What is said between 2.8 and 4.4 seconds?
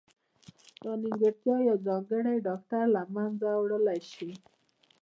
له منځه وړلای شي.